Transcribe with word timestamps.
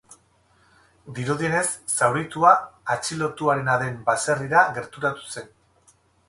Dirudienez, 1.17 1.67
zauritua 1.95 2.53
atxilotuarena 2.95 3.77
den 3.83 4.01
baserrira 4.09 4.65
gerturatu 4.79 5.31
zen. 5.37 5.55